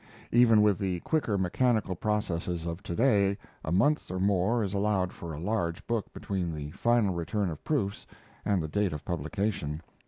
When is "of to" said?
2.65-2.95